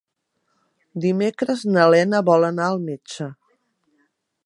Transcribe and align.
Dimecres 1.03 1.63
na 1.75 1.85
Lena 1.97 2.25
vol 2.31 2.51
anar 2.51 2.67
al 2.73 2.83
metge. 2.91 3.33